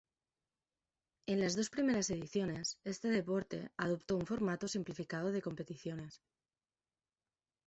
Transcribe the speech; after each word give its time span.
En 1.27 1.39
las 1.39 1.55
dos 1.55 1.69
primeras 1.69 2.09
ediciones 2.09 2.79
este 2.83 3.09
deporte 3.09 3.69
adoptó 3.77 4.15
un 4.17 4.25
formato 4.25 4.67
simplificado 4.67 5.31
de 5.31 5.43
competiciones. 5.43 6.23